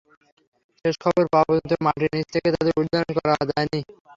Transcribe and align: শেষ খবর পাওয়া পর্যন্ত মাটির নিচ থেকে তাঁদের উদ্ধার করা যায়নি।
শেষ 0.85 0.95
খবর 1.03 1.23
পাওয়া 1.31 1.47
পর্যন্ত 1.47 1.71
মাটির 1.85 2.11
নিচ 2.13 2.27
থেকে 2.35 2.49
তাঁদের 2.55 2.75
উদ্ধার 2.81 3.05
করা 3.17 3.35
যায়নি। 3.49 3.79